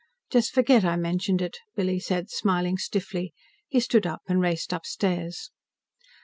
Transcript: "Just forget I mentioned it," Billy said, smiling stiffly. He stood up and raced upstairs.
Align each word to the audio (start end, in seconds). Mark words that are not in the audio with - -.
"Just 0.31 0.51
forget 0.51 0.83
I 0.83 0.95
mentioned 0.95 1.43
it," 1.43 1.59
Billy 1.75 1.99
said, 1.99 2.31
smiling 2.31 2.75
stiffly. 2.79 3.33
He 3.67 3.79
stood 3.79 4.07
up 4.07 4.21
and 4.27 4.41
raced 4.41 4.73
upstairs. 4.73 5.51